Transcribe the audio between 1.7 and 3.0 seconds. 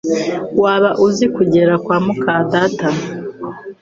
kwa muka data?